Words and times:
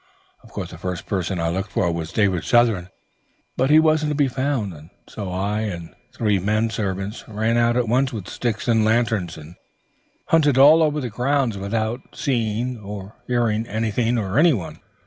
Of 0.41 0.49
course 0.49 0.71
the 0.71 0.79
first 0.79 1.05
person 1.05 1.39
I 1.39 1.49
looked 1.49 1.71
for 1.73 1.91
was 1.93 2.11
David 2.11 2.43
Southern, 2.43 2.89
but 3.55 3.69
he 3.69 3.77
wasn't 3.77 4.09
to 4.09 4.15
be 4.15 4.27
found, 4.27 4.89
so 5.07 5.31
I 5.31 5.59
and 5.59 5.93
three 6.11 6.39
menservants 6.39 7.23
ran 7.27 7.55
out 7.55 7.77
at 7.77 7.87
once 7.87 8.11
with 8.11 8.27
sticks 8.27 8.67
and 8.67 8.83
lanterns, 8.83 9.37
and 9.37 9.57
hunted 10.29 10.57
all 10.57 10.81
over 10.81 10.99
the 10.99 11.11
grounds 11.11 11.55
without 11.55 12.01
seeing 12.15 12.79
or 12.79 13.13
hearing 13.27 13.67
anything 13.67 14.17
or 14.17 14.39
anyone. 14.39 14.79